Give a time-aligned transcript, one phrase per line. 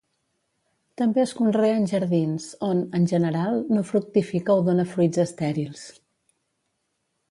[1.01, 5.89] També es conrea en jardins, on, en general, no fructifica o dóna fruits estèrils.